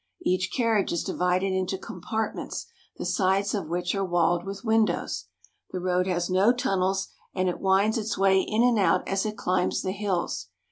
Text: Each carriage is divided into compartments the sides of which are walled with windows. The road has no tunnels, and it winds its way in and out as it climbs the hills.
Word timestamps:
Each 0.23 0.51
carriage 0.51 0.91
is 0.91 1.03
divided 1.03 1.53
into 1.53 1.77
compartments 1.77 2.65
the 2.97 3.05
sides 3.05 3.53
of 3.53 3.67
which 3.67 3.93
are 3.93 4.03
walled 4.03 4.45
with 4.47 4.65
windows. 4.65 5.25
The 5.69 5.79
road 5.79 6.07
has 6.07 6.27
no 6.27 6.51
tunnels, 6.51 7.09
and 7.35 7.47
it 7.47 7.59
winds 7.59 7.99
its 7.99 8.17
way 8.17 8.41
in 8.41 8.63
and 8.63 8.79
out 8.79 9.07
as 9.07 9.27
it 9.27 9.37
climbs 9.37 9.83
the 9.83 9.91
hills. 9.91 10.47